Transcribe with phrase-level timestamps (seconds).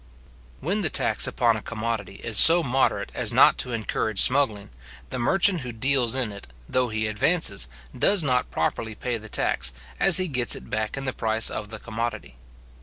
[0.61, 4.71] When the tax upon a commodity is so moderate as not to encourage smuggling,
[5.11, 9.71] the merchant who deals in it, though he advances, does not properly pay the tax,
[9.99, 12.35] as he gets it back in the price of the commodity.